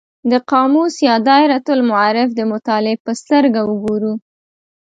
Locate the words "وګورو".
3.69-4.13